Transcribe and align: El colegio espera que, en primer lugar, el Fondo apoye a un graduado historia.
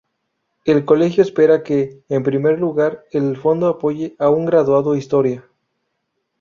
El 0.65 0.83
colegio 0.83 1.21
espera 1.21 1.61
que, 1.61 2.01
en 2.09 2.23
primer 2.23 2.57
lugar, 2.59 3.05
el 3.11 3.37
Fondo 3.37 3.67
apoye 3.67 4.15
a 4.17 4.31
un 4.31 4.47
graduado 4.47 4.95
historia. 4.95 5.47